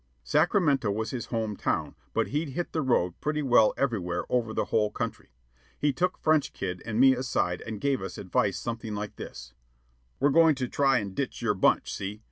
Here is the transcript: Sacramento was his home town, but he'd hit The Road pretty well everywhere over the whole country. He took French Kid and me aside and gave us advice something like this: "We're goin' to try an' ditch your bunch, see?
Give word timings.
Sacramento 0.23 0.89
was 0.89 1.11
his 1.11 1.27
home 1.27 1.55
town, 1.55 1.93
but 2.11 2.29
he'd 2.29 2.49
hit 2.49 2.71
The 2.73 2.81
Road 2.81 3.13
pretty 3.21 3.43
well 3.43 3.71
everywhere 3.77 4.23
over 4.29 4.51
the 4.51 4.65
whole 4.65 4.89
country. 4.89 5.29
He 5.77 5.93
took 5.93 6.17
French 6.17 6.53
Kid 6.53 6.81
and 6.87 6.99
me 6.99 7.13
aside 7.13 7.61
and 7.61 7.79
gave 7.79 8.01
us 8.01 8.17
advice 8.17 8.57
something 8.57 8.95
like 8.95 9.17
this: 9.17 9.53
"We're 10.19 10.31
goin' 10.31 10.55
to 10.55 10.67
try 10.67 10.97
an' 10.97 11.13
ditch 11.13 11.43
your 11.43 11.53
bunch, 11.53 11.93
see? 11.93 12.19